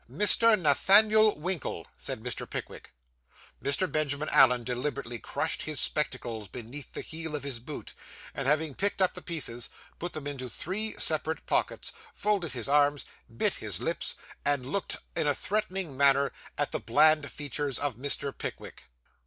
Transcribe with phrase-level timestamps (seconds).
[0.09, 0.59] 'Mr.
[0.59, 2.49] Nathaniel Winkle,' said Mr.
[2.49, 2.91] Pickwick.
[3.63, 3.85] Mr.
[3.91, 7.93] Benjamin Allen deliberately crushed his spectacles beneath the heel of his boot,
[8.33, 12.67] and having picked up the pieces, and put them into three separate pockets, folded his
[12.67, 13.05] arms,
[13.37, 18.35] bit his lips, and looked in a threatening manner at the bland features of Mr.
[18.35, 18.85] Pickwick.